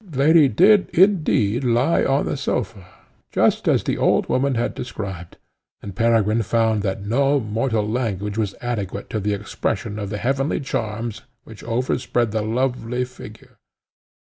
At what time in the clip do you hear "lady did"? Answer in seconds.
0.17-0.89